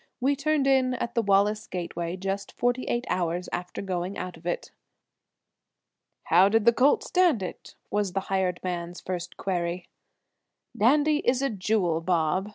[0.19, 4.47] We turned in at the Wallace gateway just forty eight hours after going out of
[4.47, 4.71] it.
[6.23, 9.85] "How did the colt stand it?" was the hired man's first query.
[10.75, 12.49] "Dandy is a jewel, Bob!"